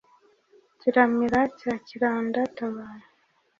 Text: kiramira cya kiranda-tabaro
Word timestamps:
kiramira 0.79 1.39
cya 1.59 1.73
kiranda-tabaro 1.87 3.05